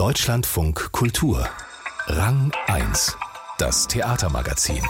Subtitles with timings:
[0.00, 1.46] Deutschlandfunk Kultur.
[2.06, 3.18] Rang 1.
[3.58, 4.82] Das Theatermagazin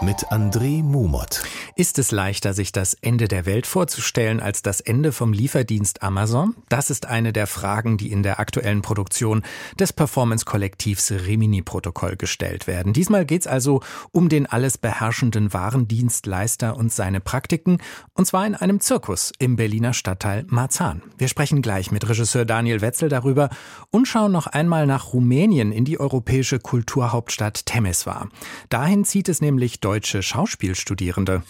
[0.00, 1.42] mit André Mumot.
[1.74, 6.54] Ist es leichter, sich das Ende der Welt vorzustellen als das Ende vom Lieferdienst Amazon?
[6.68, 9.42] Das ist eine der Fragen, die in der aktuellen Produktion
[9.78, 12.92] des Performance-Kollektivs Rimini-Protokoll gestellt werden.
[12.92, 13.80] Diesmal geht es also
[14.12, 17.78] um den alles beherrschenden Warendienstleister und seine Praktiken,
[18.14, 21.02] und zwar in einem Zirkus im Berliner Stadtteil Marzahn.
[21.16, 23.48] Wir sprechen gleich mit Regisseur Daniel Wetzel darüber
[23.90, 28.28] und schauen noch einmal nach Rumänien in die europäische Kulturhauptstadt Temeswar.
[28.68, 31.44] Dahin zieht es nämlich deutsche Schauspielstudierende.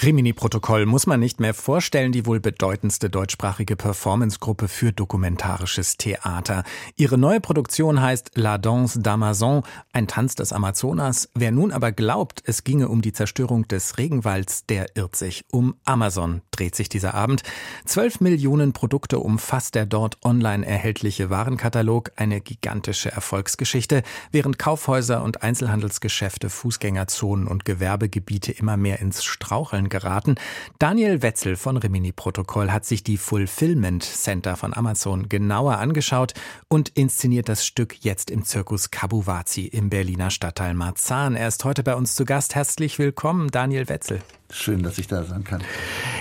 [0.00, 6.62] Rimini-Protokoll muss man nicht mehr vorstellen, die wohl bedeutendste deutschsprachige Performancegruppe für dokumentarisches Theater.
[6.94, 11.28] Ihre neue Produktion heißt La Danse d'Amazon, ein Tanz des Amazonas.
[11.34, 15.44] Wer nun aber glaubt, es ginge um die Zerstörung des Regenwalds, der irrt sich.
[15.50, 17.42] Um Amazon dreht sich dieser Abend.
[17.84, 25.42] Zwölf Millionen Produkte umfasst der dort online erhältliche Warenkatalog, eine gigantische Erfolgsgeschichte, während Kaufhäuser und
[25.42, 30.36] Einzelhandelsgeschäfte, Fußgängerzonen und Gewerbegebiete immer mehr ins Straucheln geraten.
[30.78, 36.34] Daniel Wetzel von Rimini Protokoll hat sich die Fulfillment Center von Amazon genauer angeschaut
[36.68, 41.34] und inszeniert das Stück jetzt im Zirkus Kabuwazi im Berliner Stadtteil Marzahn.
[41.34, 42.54] Er ist heute bei uns zu Gast.
[42.54, 44.20] Herzlich willkommen, Daniel Wetzel.
[44.50, 45.62] Schön, dass ich da sein kann.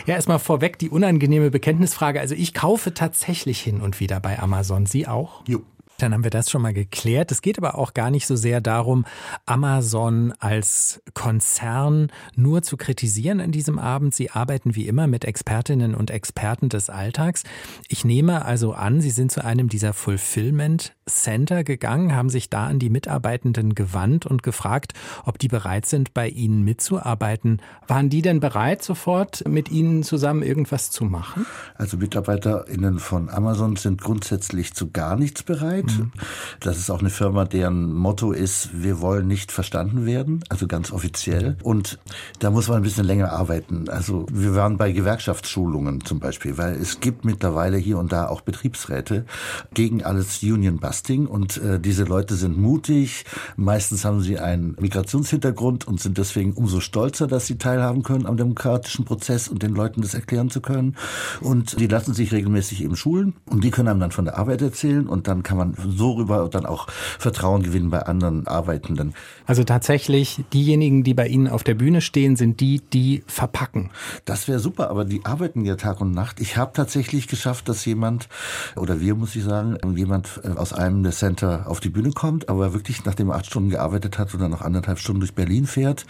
[0.06, 2.20] Ja, erstmal vorweg die unangenehme Bekenntnisfrage.
[2.20, 4.86] Also ich kaufe tatsächlich hin und wieder bei Amazon.
[4.86, 5.44] Sie auch?
[5.48, 5.64] Jo.
[6.00, 7.32] Dann haben wir das schon mal geklärt.
[7.32, 9.06] Es geht aber auch gar nicht so sehr darum,
[9.48, 14.14] Amazon als Konzern nur zu kritisieren in diesem Abend.
[14.14, 17.46] Sie arbeiten wie immer mit Expertinnen und Experten des Alltags.
[17.88, 22.68] Ich nehme also an, Sie sind zu einem dieser Fulfillment Center gegangen, haben sich da
[22.68, 24.94] an die Mitarbeitenden gewandt und gefragt,
[25.26, 27.60] ob die bereit sind, bei Ihnen mitzuarbeiten.
[27.88, 31.48] Waren die denn bereit, sofort mit Ihnen zusammen irgendwas zu machen?
[31.76, 35.87] Also MitarbeiterInnen von Amazon sind grundsätzlich zu gar nichts bereit.
[35.96, 36.12] Mhm.
[36.60, 40.92] Das ist auch eine Firma, deren Motto ist, wir wollen nicht verstanden werden, also ganz
[40.92, 41.58] offiziell.
[41.64, 42.00] Und
[42.40, 43.90] da muss man ein bisschen länger arbeiten.
[43.90, 48.42] Also wir waren bei Gewerkschaftsschulungen zum Beispiel, weil es gibt mittlerweile hier und da auch
[48.42, 49.26] Betriebsräte
[49.74, 53.26] gegen alles Union Busting und äh, diese Leute sind mutig.
[53.56, 58.38] Meistens haben sie einen Migrationshintergrund und sind deswegen umso stolzer, dass sie teilhaben können am
[58.38, 60.96] demokratischen Prozess und den Leuten das erklären zu können.
[61.42, 64.62] Und die lassen sich regelmäßig eben schulen und die können einem dann von der Arbeit
[64.62, 66.88] erzählen und dann kann man so rüber dann auch
[67.20, 69.14] Vertrauen gewinnen bei anderen Arbeitenden.
[69.46, 73.92] Also tatsächlich, diejenigen, die bei Ihnen auf der Bühne stehen, sind die, die verpacken.
[74.26, 76.40] Das wäre super, aber die arbeiten ja Tag und Nacht.
[76.40, 78.28] Ich habe tatsächlich geschafft, dass jemand,
[78.76, 82.50] oder wir muss ich sagen, jemand äh, aus einem der Center auf die Bühne kommt,
[82.50, 85.66] aber wirklich nachdem er acht Stunden gearbeitet hat und dann noch anderthalb Stunden durch Berlin
[85.68, 86.06] fährt.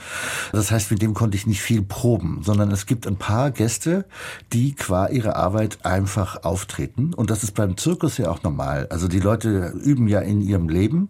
[0.51, 4.05] Das heißt, mit dem konnte ich nicht viel proben, sondern es gibt ein paar Gäste,
[4.53, 7.13] die qua ihrer Arbeit einfach auftreten.
[7.13, 8.87] Und das ist beim Zirkus ja auch normal.
[8.89, 11.09] Also die Leute üben ja in ihrem Leben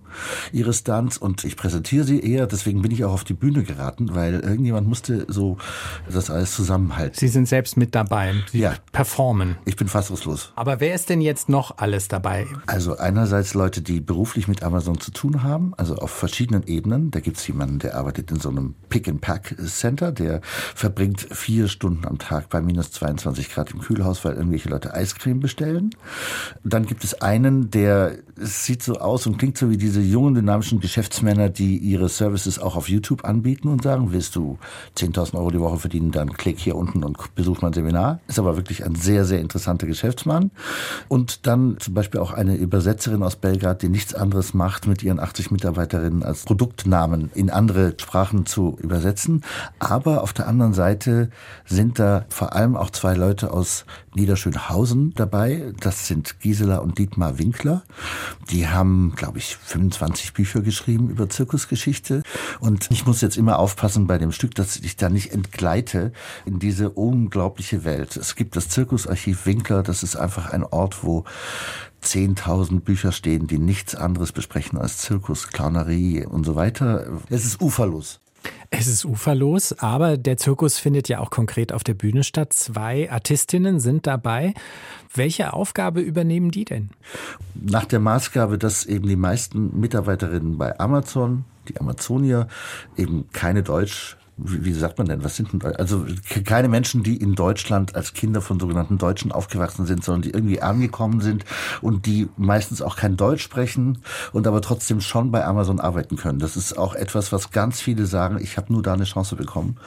[0.52, 2.48] ihre Stunts und ich präsentiere sie eher.
[2.48, 5.58] Deswegen bin ich auch auf die Bühne geraten, weil irgendjemand musste so
[6.12, 7.18] das alles zusammenhalten.
[7.18, 8.34] Sie sind selbst mit dabei.
[8.52, 8.76] Sie ja.
[8.92, 9.58] performen.
[9.66, 10.54] Ich bin fassungslos.
[10.56, 12.48] Aber wer ist denn jetzt noch alles dabei?
[12.66, 17.12] Also einerseits Leute, die beruflich mit Amazon zu tun haben, also auf verschiedenen Ebenen.
[17.12, 20.42] Da gibt es jemanden, der arbeitet in so einem Pick-and-Pack-Center, der
[20.76, 25.40] verbringt vier Stunden am Tag bei minus 22 Grad im Kühlhaus, weil irgendwelche Leute Eiscreme
[25.40, 25.92] bestellen.
[26.64, 30.36] Dann gibt es einen, der es sieht so aus und klingt so wie diese jungen,
[30.36, 34.58] dynamischen Geschäftsmänner, die ihre Services auch auf YouTube anbieten und sagen, willst du
[34.98, 38.20] 10.000 Euro die Woche verdienen, dann klick hier unten und besuch mein Seminar.
[38.28, 40.52] Ist aber wirklich ein sehr, sehr interessanter Geschäftsmann.
[41.08, 45.20] Und dann zum Beispiel auch eine Übersetzerin aus Belgrad, die nichts anderes macht, mit ihren
[45.20, 49.44] 80 Mitarbeiterinnen als Produktnamen in andere Sprachen zu übersetzen.
[49.80, 51.30] Aber auf der anderen Seite
[51.66, 55.74] sind da vor allem auch zwei Leute aus Niederschönhausen dabei.
[55.80, 57.84] Das sind Gisela und Dietmar Winkler.
[58.50, 62.24] Die haben, glaube ich, 25 Bücher geschrieben über Zirkusgeschichte.
[62.60, 66.12] Und ich muss jetzt immer aufpassen bei dem Stück, dass ich da nicht entgleite
[66.46, 68.18] in diese unglaubliche Welt.
[68.18, 69.84] Es gibt das Zirkusarchiv Winkler.
[69.84, 71.26] Das ist einfach ein Ort, wo
[72.04, 77.08] 10.000 Bücher stehen, die nichts anderes besprechen als Zirkus, Clownerie und so weiter.
[77.30, 78.20] Es ist uferlos.
[78.70, 82.54] Es ist uferlos, aber der Zirkus findet ja auch konkret auf der Bühne statt.
[82.54, 84.54] Zwei Artistinnen sind dabei.
[85.14, 86.90] Welche Aufgabe übernehmen die denn?
[87.56, 92.48] Nach der Maßgabe, dass eben die meisten Mitarbeiterinnen bei Amazon, die Amazonier,
[92.98, 96.06] eben keine Deutsch wie sagt man denn, was sind denn, also
[96.46, 100.62] keine Menschen, die in Deutschland als Kinder von sogenannten Deutschen aufgewachsen sind, sondern die irgendwie
[100.62, 101.44] angekommen sind
[101.82, 104.00] und die meistens auch kein Deutsch sprechen
[104.34, 106.40] und aber trotzdem schon bei Amazon arbeiten können.
[106.40, 109.78] Das ist auch etwas, was ganz viele sagen, ich habe nur da eine Chance bekommen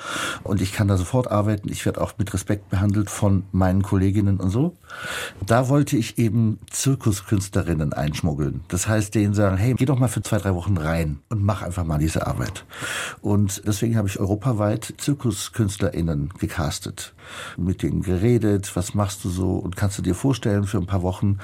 [0.42, 4.38] und ich kann da sofort arbeiten, ich werde auch mit Respekt behandelt von meinen Kolleginnen
[4.40, 4.76] und so.
[5.46, 8.60] Da wollte ich eben Zirkuskünstlerinnen einschmuggeln.
[8.68, 11.62] Das heißt, denen sagen, hey, geh doch mal für zwei, drei Wochen rein und mach
[11.62, 12.64] einfach mal diese Arbeit.
[13.20, 17.14] Und deswegen habe ich europaweit ZirkuskünstlerInnen gecastet.
[17.56, 21.02] Mit denen geredet, was machst du so und kannst du dir vorstellen, für ein paar
[21.02, 21.38] Wochen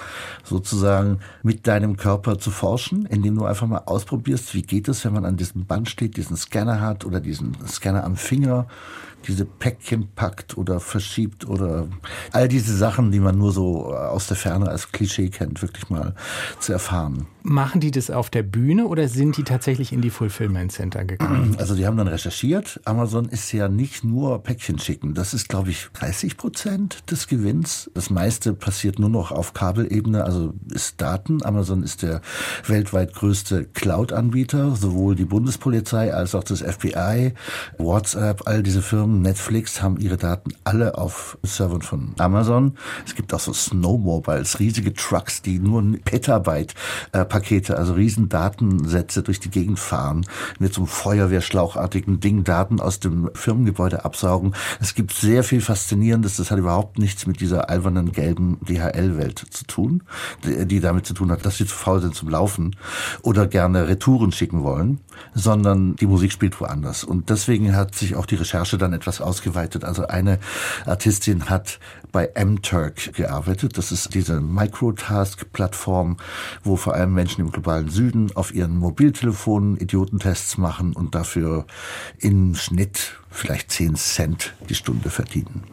[0.45, 5.13] sozusagen mit deinem Körper zu forschen, indem du einfach mal ausprobierst, wie geht es, wenn
[5.13, 8.67] man an diesem Band steht, diesen Scanner hat oder diesen Scanner am Finger
[9.27, 11.89] diese Päckchen packt oder verschiebt oder
[12.33, 16.15] all diese Sachen, die man nur so aus der Ferne als Klischee kennt, wirklich mal
[16.61, 17.27] zu erfahren.
[17.43, 21.57] Machen die das auf der Bühne oder sind die tatsächlich in die Fulfillment Center gegangen?
[21.67, 22.81] Also die haben dann recherchiert.
[22.85, 25.15] Amazon ist ja nicht nur Päckchen schicken.
[25.15, 27.91] Das ist, glaube ich, 30 Prozent des Gewinns.
[27.95, 31.43] Das meiste passiert nur noch auf Kabelebene, also ist Daten.
[31.45, 32.21] Amazon ist der
[32.67, 34.77] weltweit größte Cloud-Anbieter.
[34.77, 37.33] Sowohl die Bundespolizei als auch das FBI,
[37.79, 42.77] WhatsApp, all diese Firmen, Netflix haben ihre Daten alle auf Servern von Amazon.
[43.05, 46.75] Es gibt auch so Snowmobiles, riesige Trucks, die nur ein Petabyte
[47.13, 47.25] äh,
[47.73, 50.27] also riesen Datensätze durch die Gegend fahren,
[50.59, 54.55] mit so einem Feuerwehrschlauchartigen Ding Daten aus dem Firmengebäude absaugen.
[54.81, 59.65] Es gibt sehr viel Faszinierendes, das hat überhaupt nichts mit dieser albernen gelben DHL-Welt zu
[59.67, 60.03] tun,
[60.45, 62.77] die damit zu tun hat, dass sie zu faul sind zum Laufen
[63.23, 65.01] oder gerne Retouren schicken wollen,
[65.35, 67.05] sondern die Musik spielt woanders.
[67.05, 69.85] Und deswegen hat sich auch die Recherche dann etwas ausgeweitet.
[69.85, 70.39] Also eine
[70.85, 71.79] Artistin hat
[72.13, 73.79] bei MTurk gearbeitet.
[73.79, 76.17] Das ist diese Microtask-Plattform,
[76.65, 81.67] wo vor allem Menschen im globalen Süden auf ihren Mobiltelefonen Idiotentests machen und dafür
[82.19, 85.65] im Schnitt vielleicht 10 Cent die Stunde verdienen.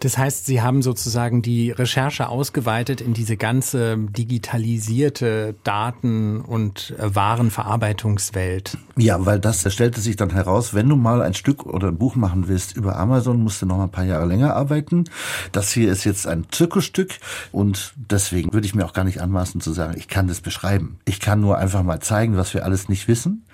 [0.00, 7.14] Das heißt, Sie haben sozusagen die Recherche ausgeweitet in diese ganze digitalisierte Daten- und äh,
[7.14, 8.78] Warenverarbeitungswelt.
[8.96, 12.16] Ja, weil das stellte sich dann heraus, wenn du mal ein Stück oder ein Buch
[12.16, 15.04] machen willst über Amazon, musst du noch mal ein paar Jahre länger arbeiten.
[15.52, 17.18] Das hier ist jetzt ein Zirkusstück
[17.52, 20.98] und deswegen würde ich mir auch gar nicht anmaßen zu sagen, ich kann das beschreiben.
[21.04, 23.44] Ich kann nur einfach mal zeigen, was wir alles nicht wissen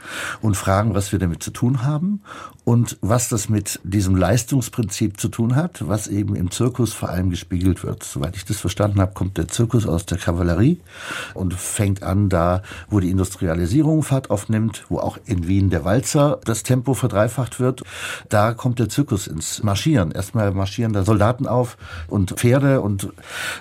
[0.43, 2.23] und fragen, was wir damit zu tun haben
[2.63, 7.31] und was das mit diesem Leistungsprinzip zu tun hat, was eben im Zirkus vor allem
[7.31, 8.03] gespiegelt wird.
[8.03, 10.81] Soweit ich das verstanden habe, kommt der Zirkus aus der Kavallerie
[11.35, 16.41] und fängt an da, wo die Industrialisierung Fahrt aufnimmt, wo auch in Wien der Walzer
[16.45, 17.83] das Tempo verdreifacht wird.
[18.29, 20.13] Da kommt der Zirkus ins Marschieren.
[20.13, 21.77] Erstmal marschieren da Soldaten auf
[22.09, 23.09] und Pferde und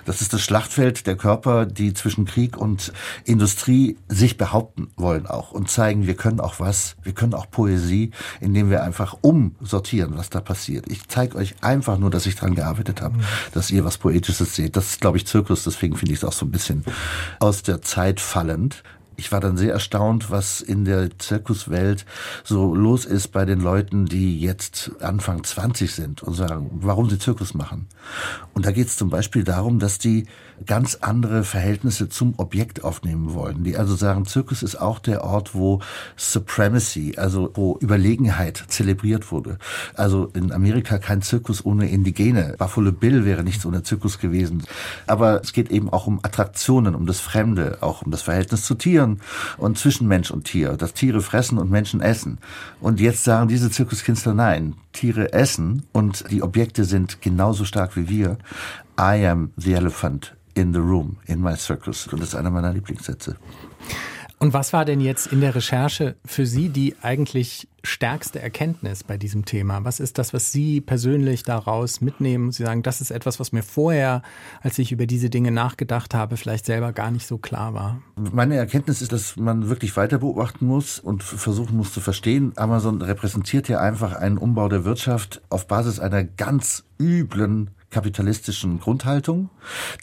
[0.04, 2.92] das ist das Schlachtfeld der Körper, die zwischen Krieg und
[3.24, 8.10] Industrie sich behaupten wollen auch und zeigen, wir können auch was, wir können auch Poesie,
[8.40, 9.16] indem wir einfach
[9.66, 10.86] umsortieren, was da passiert.
[10.88, 13.24] Ich zeige euch einfach nur, dass ich dran gearbeitet habe, mhm.
[13.52, 14.76] dass ihr was Poetisches seht.
[14.76, 16.84] Das ist, glaube ich, Zirkus, deswegen finde ich es auch so ein bisschen
[17.40, 18.84] aus der Zeit fallend
[19.16, 22.04] ich war dann sehr erstaunt, was in der Zirkuswelt
[22.44, 27.18] so los ist bei den Leuten, die jetzt Anfang 20 sind und sagen, warum sie
[27.18, 27.86] Zirkus machen.
[28.54, 30.26] Und da geht es zum Beispiel darum, dass die
[30.64, 33.64] ganz andere Verhältnisse zum Objekt aufnehmen wollen.
[33.64, 35.80] Die also sagen, Zirkus ist auch der Ort, wo
[36.16, 39.58] Supremacy, also wo Überlegenheit zelebriert wurde.
[39.94, 42.54] Also in Amerika kein Zirkus ohne Indigene.
[42.58, 44.62] Buffalo Bill wäre nichts ohne Zirkus gewesen.
[45.06, 48.74] Aber es geht eben auch um Attraktionen, um das Fremde, auch um das Verhältnis zu
[49.06, 49.20] Tieren
[49.58, 52.38] und zwischen Mensch und Tier, dass Tiere fressen und Menschen essen.
[52.80, 58.08] Und jetzt sagen diese Zirkuskünstler, nein, Tiere essen und die Objekte sind genauso stark wie
[58.08, 58.38] wir.
[58.98, 62.06] I am the elephant in the room, in my circus.
[62.06, 63.36] Und das ist einer meiner Lieblingssätze.
[64.38, 69.16] Und was war denn jetzt in der Recherche für Sie die eigentlich stärkste Erkenntnis bei
[69.16, 69.84] diesem Thema?
[69.84, 72.52] Was ist das, was Sie persönlich daraus mitnehmen?
[72.52, 74.20] Sie sagen, das ist etwas, was mir vorher,
[74.60, 78.02] als ich über diese Dinge nachgedacht habe, vielleicht selber gar nicht so klar war.
[78.16, 82.52] Meine Erkenntnis ist, dass man wirklich weiter beobachten muss und versuchen muss zu verstehen.
[82.56, 89.48] Amazon repräsentiert ja einfach einen Umbau der Wirtschaft auf Basis einer ganz üblen kapitalistischen Grundhaltung,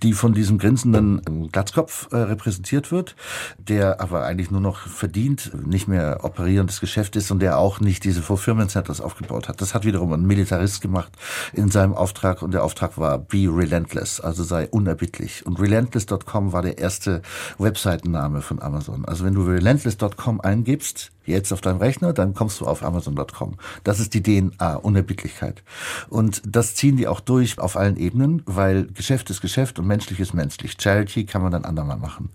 [0.02, 3.16] die von diesem grinsenden Glatzkopf äh, repräsentiert wird,
[3.58, 8.04] der aber eigentlich nur noch verdient, nicht mehr operierendes Geschäft ist und der auch nicht
[8.04, 9.62] diese Fulfillment Centers aufgebaut hat.
[9.62, 11.12] Das hat wiederum ein Militarist gemacht
[11.52, 15.46] in seinem Auftrag und der Auftrag war Be Relentless, also sei unerbittlich.
[15.46, 17.22] Und relentless.com war der erste
[17.58, 19.06] Webseitenname von Amazon.
[19.06, 23.56] Also wenn du relentless.com eingibst, jetzt auf deinem Rechner, dann kommst du auf Amazon.com.
[23.84, 25.64] Das ist die DNA, Unerbittlichkeit.
[26.10, 30.20] Und das ziehen die auch durch auf allen Ebenen, weil Geschäft ist Geschäft und menschlich
[30.20, 30.76] ist menschlich.
[30.80, 32.30] Charity kann man dann andermal machen.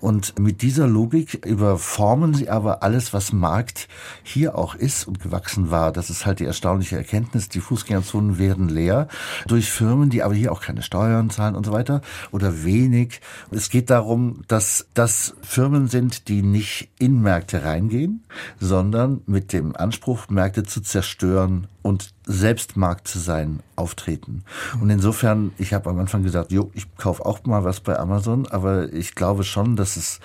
[0.00, 3.88] Und mit dieser Logik überformen sie aber alles, was Markt
[4.22, 5.92] hier auch ist und gewachsen war.
[5.92, 7.48] Das ist halt die erstaunliche Erkenntnis.
[7.48, 9.08] Die Fußgängerzonen werden leer
[9.46, 13.20] durch Firmen, die aber hier auch keine Steuern zahlen und so weiter oder wenig.
[13.50, 18.24] Es geht darum, dass das Firmen sind, die nicht in Märkte reingehen,
[18.58, 24.42] sondern mit dem Anspruch, Märkte zu zerstören und Selbstmarkt zu sein, auftreten.
[24.82, 28.46] Und insofern, ich habe am Anfang gesagt, jo, ich kaufe auch mal was bei Amazon,
[28.46, 30.20] aber ich glaube schon, dass es,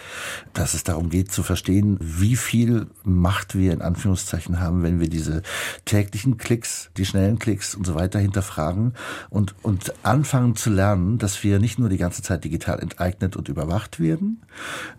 [0.54, 5.08] dass es darum geht zu verstehen, wie viel Macht wir in Anführungszeichen haben, wenn wir
[5.08, 5.44] diese
[5.86, 8.94] täglichen Klicks, die schnellen Klicks und so weiter hinterfragen
[9.30, 13.48] und, und anfangen zu lernen, dass wir nicht nur die ganze Zeit digital enteignet und
[13.48, 14.42] überwacht werden.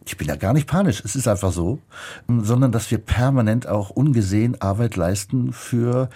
[0.06, 1.80] Ich bin ja gar nicht panisch, es ist einfach so,
[2.28, 6.08] sondern dass wir permanent auch ungesehen Arbeit leisten für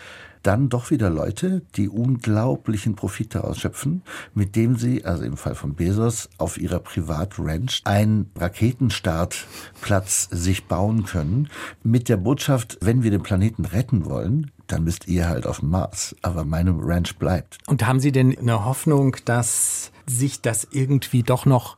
[0.49, 4.01] dann doch wieder Leute, die unglaublichen Profit daraus schöpfen,
[4.33, 11.05] mit dem sie, also im Fall von Bezos, auf ihrer Privatranch einen Raketenstartplatz sich bauen
[11.05, 11.51] können,
[11.83, 15.69] mit der Botschaft, wenn wir den Planeten retten wollen, dann müsst ihr halt auf dem
[15.69, 16.17] Mars.
[16.23, 17.59] Aber meine Ranch bleibt.
[17.67, 21.77] Und haben Sie denn eine Hoffnung, dass sich das irgendwie doch noch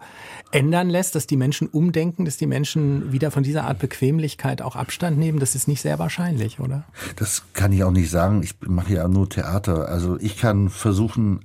[0.52, 4.76] ändern lässt, dass die Menschen umdenken, dass die Menschen wieder von dieser Art Bequemlichkeit auch
[4.76, 5.38] Abstand nehmen?
[5.38, 6.84] Das ist nicht sehr wahrscheinlich, oder?
[7.16, 8.42] Das kann ich auch nicht sagen.
[8.42, 9.88] Ich mache ja nur Theater.
[9.88, 11.40] Also ich kann versuchen,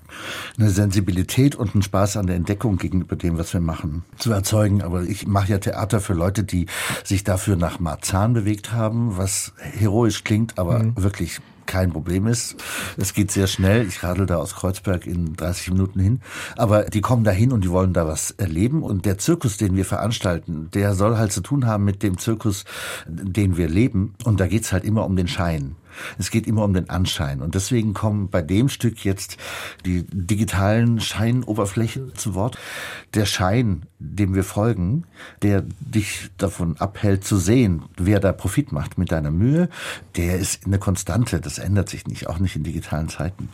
[0.58, 4.82] eine Sensibilität und einen Spaß an der Entdeckung gegenüber dem, was wir machen, zu erzeugen.
[4.82, 6.68] Aber ich mache ja Theater für Leute, die
[7.04, 10.94] sich dafür nach Marzahn bewegt haben, was heroisch klingt, aber mhm.
[10.98, 12.56] wirklich kein Problem ist.
[12.98, 13.88] Es geht sehr schnell.
[13.88, 16.22] Ich radel da aus Kreuzberg in 30 Minuten hin.
[16.56, 18.84] Aber die kommen da hin und die wollen da was erleben.
[18.84, 22.66] Und der Zirkus, den wir veranstalten, der soll halt zu tun haben mit dem Zirkus,
[23.08, 24.16] den wir leben.
[24.24, 25.76] Und da geht's halt immer um den Schein.
[26.18, 27.42] Es geht immer um den Anschein.
[27.42, 29.38] Und deswegen kommen bei dem Stück jetzt
[29.86, 32.58] die digitalen Scheinoberflächen zu Wort.
[33.14, 35.06] Der Schein, dem wir folgen,
[35.42, 39.70] der dich davon abhält zu sehen, wer da Profit macht mit deiner Mühe,
[40.16, 41.40] der ist eine Konstante.
[41.40, 43.50] Das ändert sich nicht, auch nicht in digitalen Zeiten.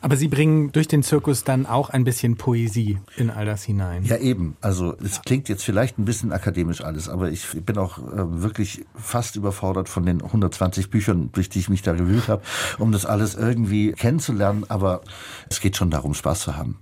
[0.00, 4.04] Aber Sie bringen durch den Zirkus dann auch ein bisschen Poesie in all das hinein.
[4.04, 4.56] Ja, eben.
[4.60, 8.86] Also es klingt jetzt vielleicht ein bisschen akademisch alles, aber ich bin auch äh, wirklich
[8.94, 12.42] fast überfordert von den 120 Büchern, durch die ich mich da gewühlt habe,
[12.78, 14.64] um das alles irgendwie kennenzulernen.
[14.68, 15.02] Aber
[15.50, 16.78] es geht schon darum, Spaß zu haben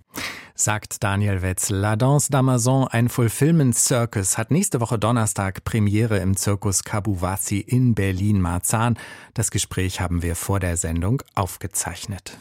[0.60, 1.70] sagt Daniel Wetz.
[1.70, 7.94] La Danse d'Amazon, ein Fulfillment Circus, hat nächste Woche Donnerstag Premiere im Zirkus Kabuwazi in
[7.94, 8.98] Berlin-Marzahn.
[9.34, 12.37] Das Gespräch haben wir vor der Sendung aufgezeichnet.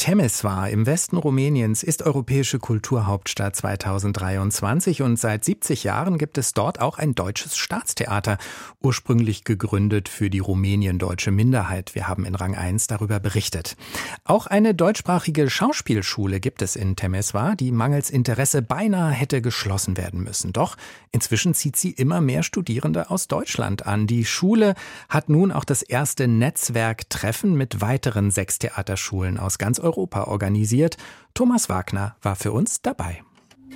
[0.00, 6.80] Temeswar im Westen Rumäniens ist europäische Kulturhauptstadt 2023 und seit 70 Jahren gibt es dort
[6.80, 8.38] auch ein deutsches Staatstheater,
[8.80, 11.94] ursprünglich gegründet für die rumänien-deutsche Minderheit.
[11.94, 13.76] Wir haben in Rang 1 darüber berichtet.
[14.24, 20.22] Auch eine deutschsprachige Schauspielschule gibt es in Temeswar, die mangels Interesse beinahe hätte geschlossen werden
[20.22, 20.54] müssen.
[20.54, 20.78] Doch
[21.12, 24.06] inzwischen zieht sie immer mehr Studierende aus Deutschland an.
[24.06, 24.76] Die Schule
[25.10, 30.96] hat nun auch das erste Netzwerktreffen mit weiteren sechs Theaterschulen aus ganz Europa Europa organisiert.
[31.34, 33.22] Thomas Wagner war für uns dabei.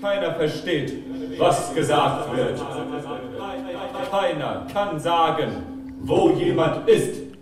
[0.01, 0.93] Keiner versteht,
[1.39, 2.61] was gesagt wird.
[4.11, 5.51] Keiner kann sagen,
[6.01, 7.34] wo jemand ist.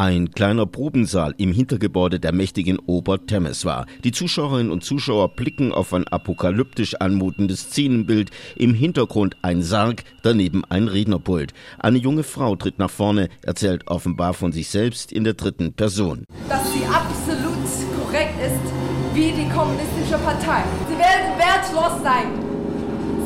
[0.00, 3.84] Ein kleiner Probensaal im Hintergebäude der mächtigen Ober Temeswar.
[4.04, 8.30] Die Zuschauerinnen und Zuschauer blicken auf ein apokalyptisch anmutendes Szenenbild.
[8.54, 11.52] Im Hintergrund ein Sarg, daneben ein Rednerpult.
[11.80, 16.22] Eine junge Frau tritt nach vorne, erzählt offenbar von sich selbst in der dritten Person.
[16.48, 17.58] Dass sie absolut
[18.06, 18.72] korrekt ist
[19.14, 20.62] wie die kommunistische Partei.
[20.88, 22.28] Sie werden wertlos sein.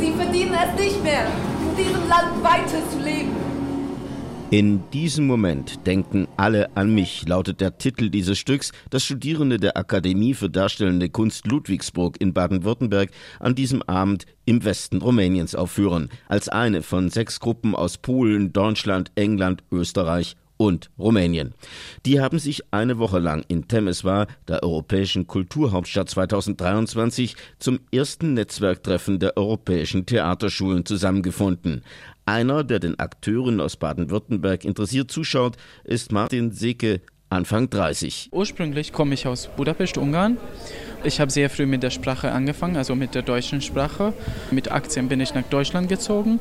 [0.00, 1.26] Sie verdienen es nicht mehr,
[1.68, 3.51] in diesem Land weiter zu leben.
[4.52, 9.78] In diesem Moment denken alle an mich, lautet der Titel dieses Stücks, das Studierende der
[9.78, 16.50] Akademie für Darstellende Kunst Ludwigsburg in Baden-Württemberg an diesem Abend im Westen Rumäniens aufführen, als
[16.50, 21.54] eine von sechs Gruppen aus Polen, Deutschland, England, Österreich und Rumänien.
[22.06, 29.18] Die haben sich eine Woche lang in Temeswar, der europäischen Kulturhauptstadt 2023, zum ersten Netzwerktreffen
[29.18, 31.82] der europäischen Theaterschulen zusammengefunden.
[32.24, 37.00] Einer, der den Akteuren aus Baden-Württemberg interessiert zuschaut, ist Martin Seke,
[37.30, 38.28] Anfang 30.
[38.30, 40.36] Ursprünglich komme ich aus Budapest, Ungarn.
[41.02, 44.12] Ich habe sehr früh mit der Sprache angefangen, also mit der deutschen Sprache.
[44.50, 46.38] Mit 18 bin ich nach Deutschland gezogen,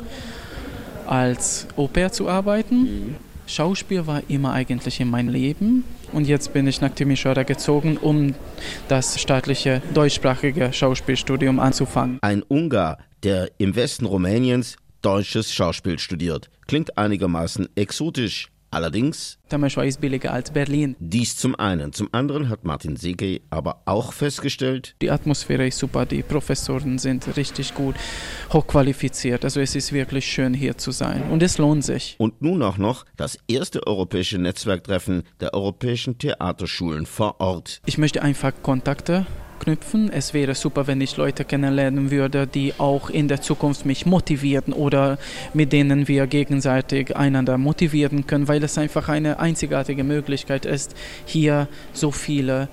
[1.08, 2.82] als Au-pair zu arbeiten.
[2.82, 3.16] Mhm.
[3.48, 5.84] Schauspiel war immer eigentlich in meinem Leben
[6.14, 8.36] und jetzt bin ich nach Timișoara gezogen, um
[8.88, 12.20] das staatliche deutschsprachige Schauspielstudium anzufangen.
[12.22, 16.50] Ein Ungar, der im Westen Rumäniens deutsches Schauspiel studiert.
[16.68, 19.38] Klingt einigermaßen exotisch, Allerdings.
[19.50, 20.96] Temeschwar ist billiger als Berlin.
[20.98, 21.92] Dies zum einen.
[21.92, 24.96] Zum anderen hat Martin Sege aber auch festgestellt.
[25.02, 27.96] Die Atmosphäre ist super, die Professoren sind richtig gut,
[28.54, 29.44] hochqualifiziert.
[29.44, 32.16] Also es ist wirklich schön hier zu sein und es lohnt sich.
[32.18, 37.82] Und nun auch noch das erste europäische Netzwerktreffen der europäischen Theaterschulen vor Ort.
[37.86, 39.26] Ich möchte einfach Kontakte
[39.62, 40.12] knüpfen.
[40.12, 44.74] Es wäre super, wenn ich Leute kennenlernen würde, die auch in der Zukunft mich motivieren
[44.74, 45.18] oder
[45.54, 51.68] mit denen wir gegenseitig einander motivieren können, weil es einfach eine einzigartige Möglichkeit ist, hier
[51.94, 52.68] so viele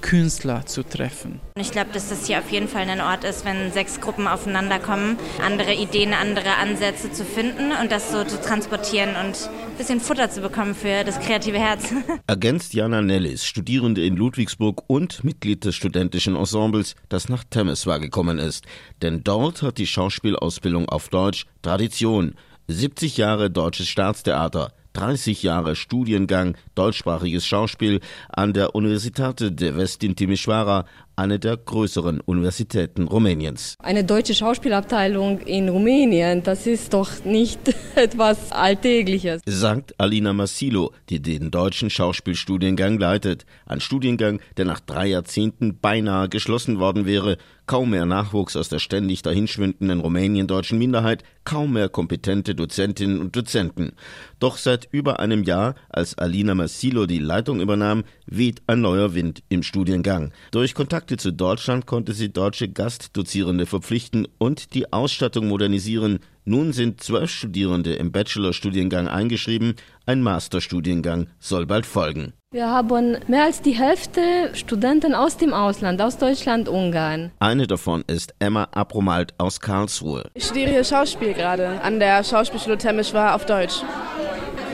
[0.00, 1.40] Künstler zu treffen.
[1.56, 4.78] Ich glaube, dass das hier auf jeden Fall ein Ort ist, wenn sechs Gruppen aufeinander
[4.78, 10.00] kommen, andere Ideen, andere Ansätze zu finden und das so zu transportieren und ein bisschen
[10.00, 11.92] Futter zu bekommen für das kreative Herz.
[12.26, 18.38] Ergänzt Jana Nellis, Studierende in Ludwigsburg und Mitglied des studentischen Ensembles, das nach Temeswar gekommen
[18.38, 18.64] ist.
[19.02, 22.34] Denn dort hat die Schauspielausbildung auf Deutsch Tradition.
[22.70, 30.84] 70 Jahre deutsches Staatstheater, 30 Jahre Studiengang deutschsprachiges Schauspiel an der Universitate de Vestin Timișoara,
[31.18, 33.74] eine der größeren Universitäten Rumäniens.
[33.82, 37.58] Eine deutsche Schauspielabteilung in Rumänien, das ist doch nicht
[37.96, 39.42] etwas Alltägliches.
[39.44, 43.46] Sagt Alina Massilo, die den deutschen Schauspielstudiengang leitet.
[43.66, 47.36] Ein Studiengang, der nach drei Jahrzehnten beinahe geschlossen worden wäre.
[47.66, 53.92] Kaum mehr Nachwuchs aus der ständig dahinschwindenden rumäniendeutschen Minderheit, kaum mehr kompetente Dozentinnen und Dozenten.
[54.38, 59.42] Doch seit über einem Jahr, als Alina Massilo die Leitung übernahm, weht ein neuer Wind
[59.50, 60.32] im Studiengang.
[60.50, 60.74] Durch
[61.08, 66.18] Kontakte zu Deutschland konnte sie deutsche Gastdozierende verpflichten und die Ausstattung modernisieren.
[66.44, 72.34] Nun sind zwölf Studierende im Bachelorstudiengang eingeschrieben, ein Masterstudiengang soll bald folgen.
[72.50, 74.20] Wir haben mehr als die Hälfte
[74.52, 77.30] Studenten aus dem Ausland, aus Deutschland, Ungarn.
[77.38, 80.28] Eine davon ist Emma Abromalt aus Karlsruhe.
[80.34, 83.82] Ich studiere hier Schauspiel gerade an der Schauspielschule Temmisch-War auf Deutsch.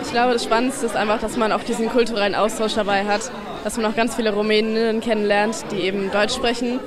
[0.05, 3.33] Ich glaube, das Spannendste ist einfach, dass man auch diesen kulturellen Austausch dabei hat,
[3.65, 6.79] dass man auch ganz viele Rumäninnen kennenlernt, die eben Deutsch sprechen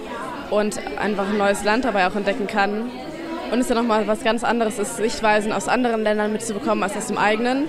[0.50, 2.90] und einfach ein neues Land dabei auch entdecken kann.
[3.52, 6.96] Und es ist ja nochmal was ganz anderes ist, Sichtweisen aus anderen Ländern mitzubekommen als
[6.96, 7.66] aus dem eigenen.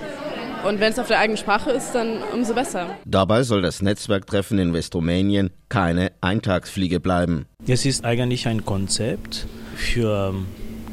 [0.65, 2.97] Und wenn es auf der eigenen Sprache ist, dann umso besser.
[3.05, 7.47] Dabei soll das Netzwerktreffen in Westrumänien keine Eintagsfliege bleiben.
[7.67, 10.35] Es ist eigentlich ein Konzept für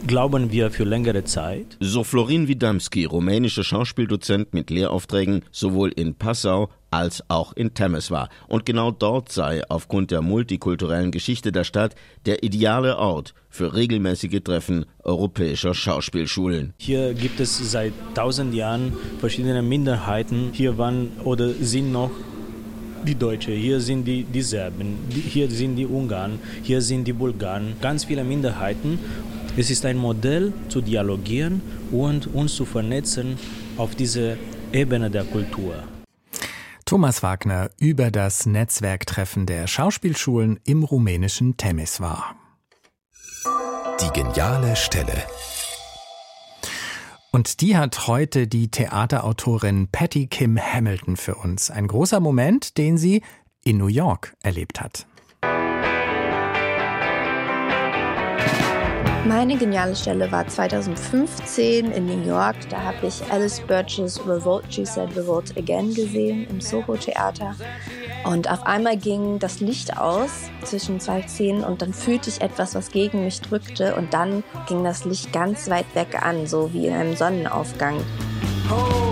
[0.07, 1.77] glauben wir für längere Zeit.
[1.81, 8.29] So Florin Widamski, rumänischer Schauspieldozent mit Lehraufträgen sowohl in Passau als auch in Temeswar.
[8.49, 11.95] Und genau dort sei aufgrund der multikulturellen Geschichte der Stadt
[12.25, 16.75] der ideale Ort für regelmäßige Treffen europäischer Schauspielschulen.
[16.79, 20.51] Hier gibt es seit tausend Jahren verschiedene Minderheiten.
[20.53, 22.11] Hier waren oder sind noch
[23.07, 27.75] die Deutsche, hier sind die, die Serben, hier sind die Ungarn, hier sind die Bulgaren,
[27.81, 28.99] ganz viele Minderheiten.
[29.59, 33.39] Es ist ein Modell zu dialogieren und uns zu vernetzen
[33.79, 34.37] auf diese
[34.71, 35.83] Ebene der Kultur.
[36.85, 42.37] Thomas Wagner über das Netzwerktreffen der Schauspielschulen im rumänischen Temeswar.
[44.03, 45.23] Die geniale Stelle.
[47.33, 51.71] Und die hat heute die Theaterautorin Patty Kim Hamilton für uns.
[51.71, 53.23] Ein großer Moment, den sie
[53.65, 55.07] in New York erlebt hat.
[59.29, 62.57] Meine geniale Stelle war 2015 in New York.
[62.71, 67.57] Da habe ich Alice Birches Revolt, She Said Revolt Again gesehen im Soho Theater.
[68.25, 72.77] Und auf einmal ging das Licht aus zwischen zwei Szenen und dann fühlte ich etwas,
[72.77, 73.97] was gegen mich drückte.
[73.97, 77.97] Und dann ging das Licht ganz weit weg an, so wie in einem Sonnenaufgang.
[78.71, 79.06] Oh,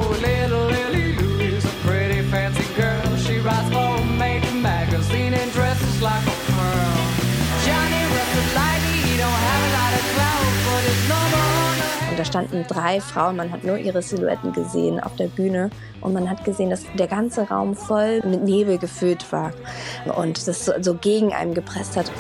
[12.24, 16.28] da standen drei Frauen, man hat nur ihre Silhouetten gesehen auf der Bühne und man
[16.28, 19.52] hat gesehen, dass der ganze Raum voll mit Nebel gefüllt war
[20.16, 22.10] und das so, gegen einem gepresst hat.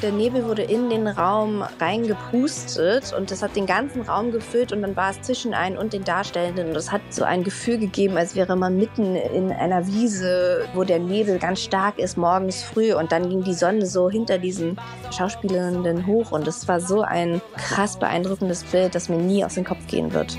[0.00, 4.82] Der Nebel wurde in den Raum reingepustet und das hat den ganzen Raum gefüllt und
[4.82, 6.68] dann war es zwischen einen und den Darstellenden.
[6.68, 10.84] Und das hat so ein Gefühl gegeben, als wäre man mitten in einer Wiese, wo
[10.84, 12.94] der Nebel ganz stark ist, morgens früh.
[12.94, 14.78] Und dann ging die Sonne so hinter diesen
[15.10, 16.30] Schauspielenden hoch.
[16.30, 20.12] Und es war so ein krass beeindruckendes Bild, das mir nie aus dem Kopf gehen
[20.12, 20.38] wird.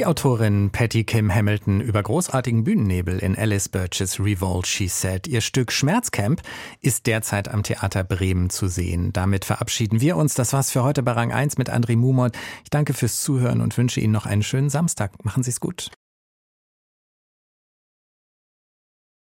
[0.00, 5.26] Die Autorin Patty Kim Hamilton über großartigen Bühnennebel in Alice Birches Revolt She Said.
[5.26, 6.40] Ihr Stück Schmerzcamp
[6.80, 9.12] ist derzeit am Theater Bremen zu sehen.
[9.12, 10.32] Damit verabschieden wir uns.
[10.32, 12.32] Das war's für heute bei Rang 1 mit André Mumot.
[12.64, 15.22] Ich danke fürs Zuhören und wünsche Ihnen noch einen schönen Samstag.
[15.22, 15.90] Machen Sie es gut.